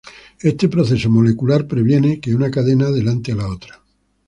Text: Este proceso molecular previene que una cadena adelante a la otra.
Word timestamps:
Este 0.49 0.67
proceso 0.67 1.11
molecular 1.11 1.67
previene 1.67 2.19
que 2.19 2.33
una 2.33 2.49
cadena 2.49 2.87
adelante 2.87 3.33
a 3.33 3.35
la 3.35 3.47
otra. 3.47 3.83